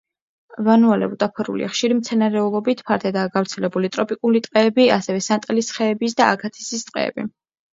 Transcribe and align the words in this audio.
ვანუა-ლევუ 0.67 1.17
დაფარულია 1.23 1.67
ხშირი 1.73 1.97
მცენარეულობით, 1.97 2.81
ფართედაა 2.87 3.31
გავრცელებული 3.35 3.93
ტროპიკული 3.99 4.41
ტყეები, 4.49 4.89
ასევე 4.97 5.23
სანტალის 5.29 5.71
ხეების 5.77 6.19
და 6.23 6.33
აგათისის 6.35 6.91
ტყეები. 6.91 7.29